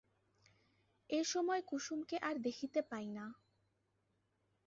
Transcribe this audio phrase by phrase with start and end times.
[1.09, 3.25] এ সময়ে কুসুমকে আর দেখিতে পাই না।